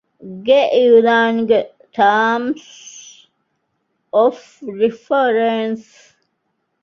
[0.45, 1.59] ގެ އިޢުލާންގެ
[1.95, 2.71] ޓާމްސް
[4.13, 4.47] އޮފް
[4.79, 5.91] ރިފަރެންސް